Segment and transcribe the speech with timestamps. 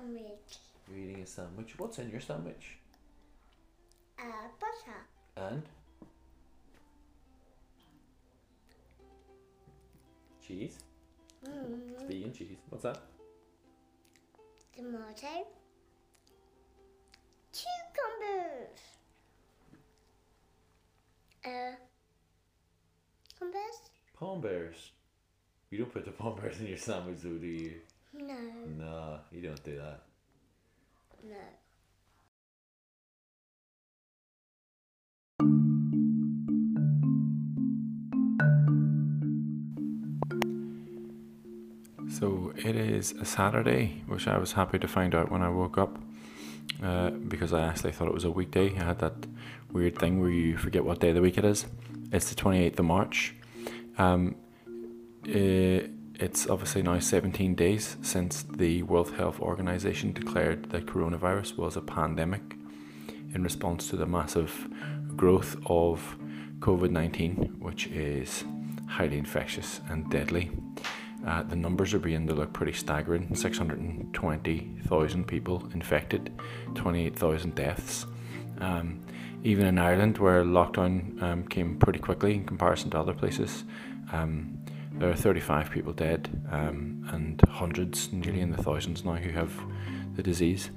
[0.00, 0.58] sandwich.
[0.88, 1.78] You're eating a sandwich.
[1.78, 2.78] What's in your sandwich?
[4.18, 5.48] Uh, butter.
[5.48, 5.62] And?
[10.46, 10.78] Cheese.
[11.46, 12.58] Mm, Vegan cheese.
[12.68, 12.98] What's that?
[14.74, 15.46] tomato.
[17.52, 18.80] Cucumbers.
[21.44, 21.76] Uh,
[23.28, 23.80] cucumbers?
[24.18, 24.92] Palm bears.
[25.70, 27.80] You don't put the palm bears in your sandwich, though, do you?
[28.20, 28.34] No,
[28.78, 30.02] No, you don't do that.
[31.24, 31.36] no.
[42.18, 45.78] So it is a Saturday, which I was happy to find out when I woke
[45.78, 45.98] up
[46.82, 48.74] uh, because I actually thought it was a weekday.
[48.76, 49.14] I had that
[49.72, 51.66] weird thing where you forget what day of the week it is.
[52.10, 53.34] It's the 28th of March.
[53.98, 54.34] Um,
[55.28, 55.82] eh,
[56.20, 61.80] it's obviously now 17 days since the World Health Organization declared that coronavirus was a
[61.80, 62.42] pandemic
[63.34, 64.68] in response to the massive
[65.16, 66.18] growth of
[66.58, 68.44] COVID 19, which is
[68.86, 70.50] highly infectious and deadly.
[71.26, 76.32] Uh, the numbers are beginning to look pretty staggering 620,000 people infected,
[76.74, 78.06] 28,000 deaths.
[78.58, 79.00] Um,
[79.42, 83.64] even in Ireland, where lockdown um, came pretty quickly in comparison to other places,
[84.12, 84.58] um,
[85.00, 89.50] there are 35 people dead um, and hundreds, nearly in the thousands now, who have
[90.14, 90.70] the disease.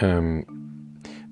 [0.00, 0.44] Um,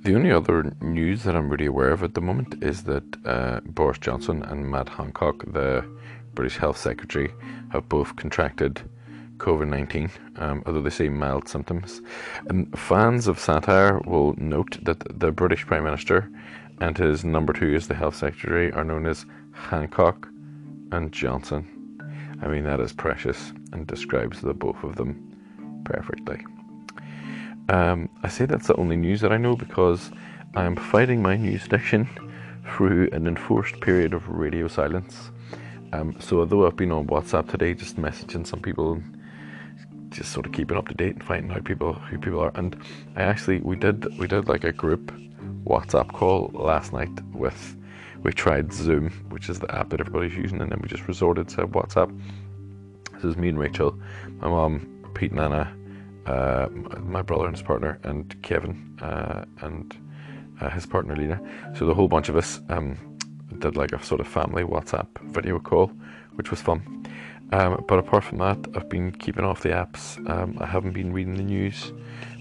[0.02, 3.58] the only other news that I'm really aware of at the moment is that uh,
[3.64, 5.84] Boris Johnson and Matt Hancock, the
[6.34, 7.32] British Health Secretary,
[7.70, 8.82] have both contracted
[9.38, 12.02] COVID 19, um, although they say mild symptoms.
[12.48, 16.30] And fans of satire will note that the British Prime Minister
[16.80, 20.28] and his number two as the Health Secretary are known as Hancock
[20.92, 21.66] and Johnson.
[22.42, 26.44] I mean, that is precious and describes the both of them perfectly.
[27.68, 30.10] Um, I say that's the only news that I know because
[30.54, 32.08] I am fighting my news addiction
[32.66, 35.30] through an enforced period of radio silence.
[35.92, 39.02] Um, so although I've been on WhatsApp today, just messaging some people,
[40.10, 42.76] just sort of keeping up to date and finding out people who people are, and
[43.16, 45.12] I actually we did we did like a group
[45.64, 47.76] WhatsApp call last night with
[48.22, 51.48] we tried Zoom, which is the app that everybody's using, and then we just resorted
[51.50, 52.16] to WhatsApp.
[53.14, 53.98] This is me and Rachel,
[54.38, 55.76] my mom, Pete and Anna,
[56.26, 56.68] uh,
[57.00, 59.96] my brother and his partner, and Kevin uh, and
[60.60, 61.40] uh, his partner Lena.
[61.76, 62.96] So the whole bunch of us um,
[63.60, 65.92] did like a sort of family WhatsApp video call,
[66.34, 67.06] which was fun.
[67.52, 70.18] Um, but apart from that, I've been keeping off the apps.
[70.30, 71.92] Um, I haven't been reading the news.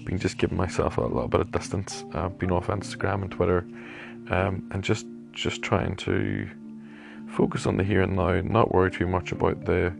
[0.04, 2.04] Been just giving myself a little bit of distance.
[2.14, 3.66] I've been off Instagram and Twitter,
[4.30, 6.48] um, and just just trying to
[7.28, 9.92] focus on the here and now, not worry too much about the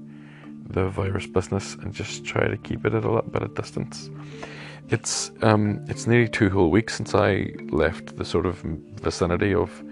[0.70, 4.08] the virus business and just try to keep it at a little bit of distance.
[4.88, 8.58] It's um, it's nearly two whole weeks since I left the sort of
[9.02, 9.82] vicinity of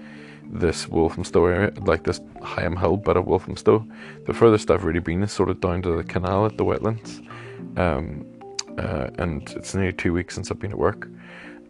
[0.50, 3.86] this Walthamstow area, like this Higham Hill bit of Walthamstow.
[4.26, 7.26] The furthest I've really been is sort of down to the canal at the wetlands,
[7.78, 8.26] um,
[8.78, 11.08] uh, and it's nearly two weeks since I've been at work,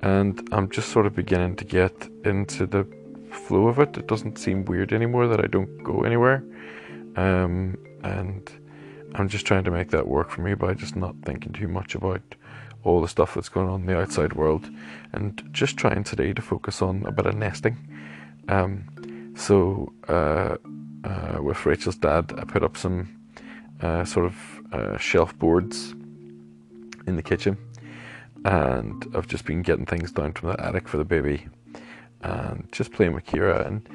[0.03, 2.87] and I'm just sort of beginning to get into the
[3.31, 3.97] flow of it.
[3.97, 6.45] It doesn't seem weird anymore that I don't go anywhere,
[7.17, 8.51] um, and
[9.15, 11.95] I'm just trying to make that work for me by just not thinking too much
[11.95, 12.23] about
[12.85, 14.71] all the stuff that's going on in the outside world
[15.13, 17.77] and just trying today to focus on a bit of nesting.
[18.49, 20.57] Um, so, uh,
[21.05, 23.09] uh, with Rachel's dad, I put up some
[23.81, 25.93] uh, sort of uh, shelf boards
[27.07, 27.57] in the kitchen
[28.45, 31.47] and I've just been getting things down from the attic for the baby
[32.23, 33.87] and just playing with Kira and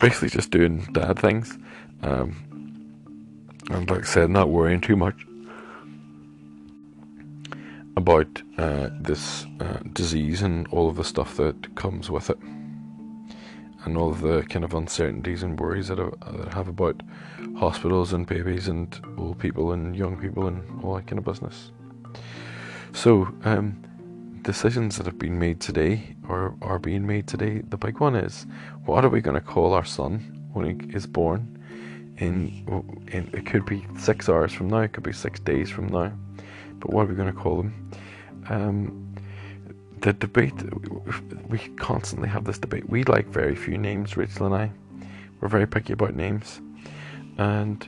[0.00, 1.56] basically just doing dad things.
[2.02, 2.36] Um,
[3.70, 5.14] and like I said, not worrying too much
[7.96, 8.26] about
[8.58, 12.38] uh, this uh, disease and all of the stuff that comes with it,
[13.84, 17.02] and all the kind of uncertainties and worries that I, that I have about
[17.56, 21.70] hospitals and babies and old people and young people and all that kind of business.
[22.92, 23.82] So, um,
[24.42, 27.62] decisions that have been made today or are being made today.
[27.68, 28.46] The big one is,
[28.84, 31.54] what are we going to call our son when he is born?
[32.18, 35.88] in, in it could be six hours from now, it could be six days from
[35.88, 36.12] now.
[36.78, 37.90] But what are we going to call him?
[38.48, 39.13] Um,
[40.04, 40.54] the debate
[41.52, 42.84] we constantly have this debate.
[42.88, 44.70] We like very few names, Rachel and I.
[45.40, 46.60] We're very picky about names,
[47.38, 47.78] and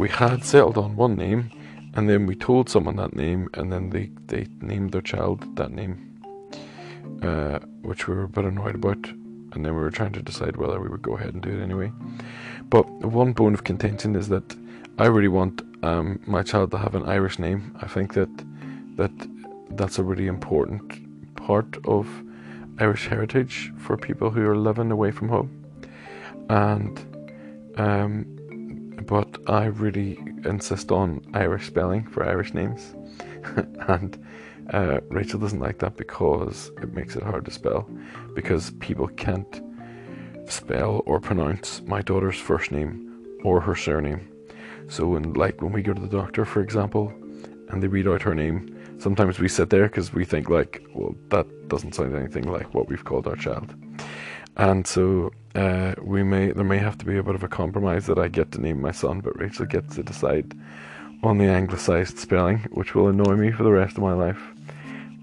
[0.00, 1.50] we had settled on one name,
[1.94, 5.72] and then we told someone that name, and then they they named their child that
[5.72, 5.92] name.
[7.22, 9.06] uh, which we were a bit annoyed about,
[9.52, 11.62] and then we were trying to decide whether we would go ahead and do it
[11.62, 11.92] anyway.
[12.68, 14.56] But one bone of contention is that
[14.98, 17.76] I really want um, my child to have an Irish name.
[17.80, 18.30] I think that
[18.96, 19.12] that
[19.70, 20.92] that's a really important
[21.46, 22.06] part of
[22.78, 25.64] Irish heritage for people who are living away from home,
[26.48, 26.98] and
[27.76, 28.24] um,
[29.06, 32.94] but I really insist on Irish spelling for Irish names,
[33.88, 34.24] and
[34.72, 37.88] uh, Rachel doesn't like that because it makes it hard to spell,
[38.34, 39.60] because people can't
[40.46, 44.28] spell or pronounce my daughter's first name or her surname.
[44.88, 47.12] So when like when we go to the doctor, for example,
[47.68, 51.14] and they read out her name, sometimes we sit there because we think like, well,
[51.30, 53.74] that doesn't sound anything like what we've called our child,
[54.56, 58.06] and so uh, we may there may have to be a bit of a compromise
[58.06, 60.54] that I get to name my son, but Rachel gets to decide
[61.22, 64.40] on the anglicized spelling, which will annoy me for the rest of my life.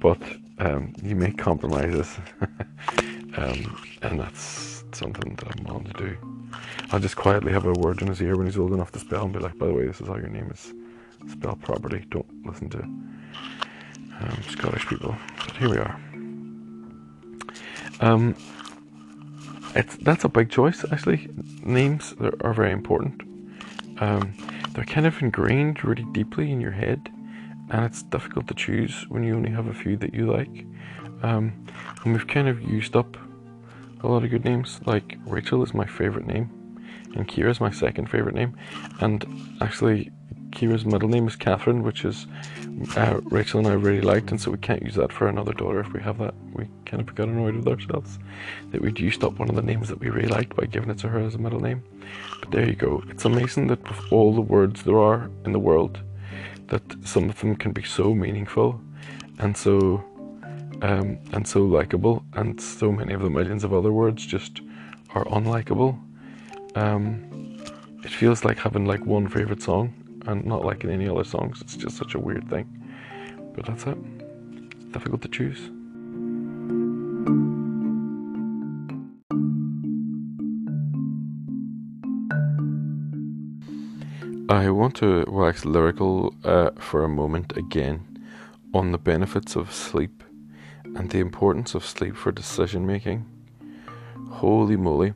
[0.02, 0.22] But
[0.60, 2.18] um, you make compromises,
[3.38, 6.18] um, and that's something that I'm on to do.
[6.92, 9.26] I'll just quietly have a word in his ear when he's old enough to spell
[9.26, 10.74] and be like, by the way, this is how your name is
[11.32, 12.06] spelled properly.
[12.10, 12.88] Don't listen to
[14.20, 15.16] um, Scottish people.
[15.46, 16.00] But here we are.
[18.02, 18.36] Um,
[19.76, 21.30] it's that's a big choice actually.
[21.64, 23.22] Names are, very important.
[24.00, 24.34] Um,
[24.74, 27.10] they're kind of ingrained really deeply in your head,
[27.70, 30.66] and it's difficult to choose when you only have a few that you like.
[31.22, 31.66] Um,
[32.04, 33.18] and we've kind of used up
[34.02, 34.80] a lot of good names.
[34.86, 36.50] Like Rachel is my favorite name,
[37.16, 38.56] and Kira is my second favorite name,
[39.02, 39.26] and
[39.62, 40.12] actually
[40.52, 42.28] Kira's middle name is Catherine, which is
[42.96, 45.80] uh, Rachel and I really liked, and so we can't use that for another daughter
[45.80, 46.34] if we have that.
[46.54, 48.20] We kind of got annoyed with ourselves
[48.72, 50.98] that we'd used up one of the names that we really liked by giving it
[51.00, 51.84] to her as a middle name.
[52.40, 53.04] But there you go.
[53.10, 56.00] It's amazing that with all the words there are in the world,
[56.68, 58.82] that some of them can be so meaningful
[59.40, 60.04] and so
[60.82, 64.62] um, and so likable, and so many of the millions of other words just
[65.14, 66.00] are unlikable.
[66.76, 67.58] Um,
[68.04, 69.94] it feels like having like one favorite song
[70.30, 71.62] and not liking any other songs.
[71.62, 72.68] It's just such a weird thing.
[73.56, 73.98] But that's it.
[74.72, 75.72] It's difficult to choose.
[84.52, 88.06] I want to wax lyrical uh, for a moment again
[88.74, 90.24] on the benefits of sleep
[90.96, 93.26] and the importance of sleep for decision making.
[94.30, 95.14] Holy moly.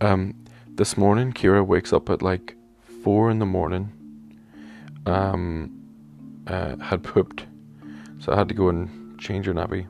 [0.00, 0.34] Um,
[0.66, 2.56] this morning, Kira wakes up at like
[3.02, 3.92] four in the morning
[5.06, 5.70] um,
[6.46, 7.46] uh, had pooped,
[8.18, 9.86] so I had to go and change her nappy.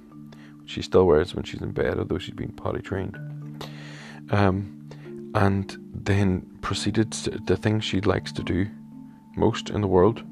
[0.61, 3.17] which She still wears when she's in bed, although she's been potty trained.
[4.31, 4.89] Um,
[5.35, 8.67] and then proceeded to, the thing she likes to do
[9.37, 10.23] most in the world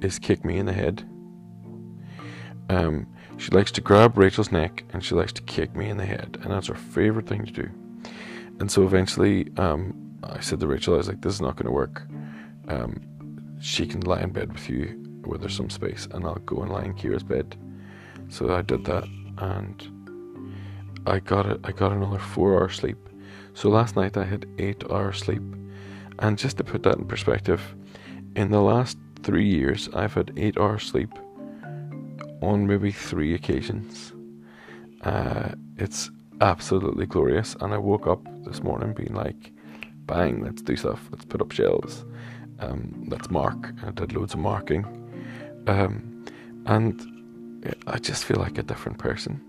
[0.00, 1.08] is kick me in the head.
[2.68, 3.06] Um,
[3.36, 6.38] she likes to grab Rachel's neck and she likes to kick me in the head,
[6.42, 7.70] and that's her favorite thing to do.
[8.58, 11.66] And so eventually, um, I said to Rachel, I was like, "This is not going
[11.66, 12.02] to work.
[12.68, 13.00] Um,
[13.66, 14.86] she can lie in bed with you
[15.24, 17.56] where there's some space, and I'll go and lie in Kira's bed.
[18.28, 19.08] So I did that,
[19.38, 19.76] and
[21.04, 21.60] I got it.
[21.64, 22.96] I got another four hours sleep.
[23.54, 25.42] So last night I had eight hours sleep,
[26.20, 27.60] and just to put that in perspective,
[28.36, 31.10] in the last three years I've had eight hours sleep
[32.42, 34.12] on maybe three occasions.
[35.02, 36.08] Uh, it's
[36.40, 39.50] absolutely glorious, and I woke up this morning being like,
[40.06, 40.44] "Bang!
[40.44, 41.08] Let's do stuff.
[41.10, 42.04] Let's put up shelves."
[42.58, 43.72] Um, that's mark.
[43.86, 44.84] I did loads of marking.
[45.66, 46.24] Um,
[46.66, 49.40] and I just feel like a different person.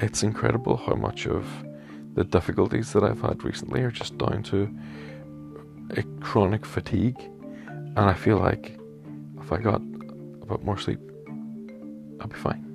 [0.00, 1.46] It's incredible how much of
[2.14, 4.74] the difficulties that I've had recently are just down to
[5.96, 7.20] a chronic fatigue.
[7.68, 8.78] And I feel like
[9.40, 11.00] if I got a bit more sleep,
[12.20, 12.67] I'll be fine.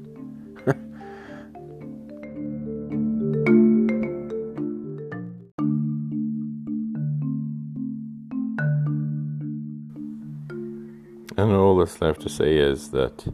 [11.35, 13.25] And all that's left to say is that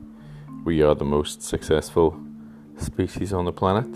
[0.63, 2.17] we are the most successful
[2.77, 3.87] species on the planet,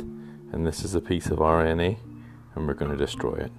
[0.52, 1.98] and this is a piece of RNA,
[2.56, 3.52] and we're going to destroy it.